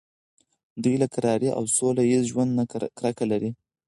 دوی 0.83 0.95
له 1.01 1.07
کرارۍ 1.13 1.49
او 1.57 1.63
سوله 1.75 2.03
ایز 2.09 2.23
ژوند 2.31 2.51
نه 2.59 2.63
کرکه 2.99 3.25
لري. 3.31 3.51